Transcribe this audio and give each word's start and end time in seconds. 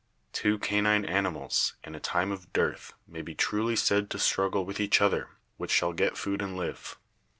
Two 0.33 0.57
canine 0.57 1.05
animals, 1.05 1.75
in 1.83 1.93
a 1.93 1.99
time 1.99 2.31
of 2.31 2.51
dearth, 2.53 2.95
may 3.07 3.21
be 3.21 3.35
truly 3.35 3.75
said 3.75 4.09
to 4.09 4.17
struggle 4.17 4.65
with 4.65 4.79
each 4.79 4.99
other 4.99 5.29
which 5.57 5.69
shall 5.69 5.93
get 5.93 6.17
food 6.17 6.41
and 6.41 6.57
live. 6.57 6.97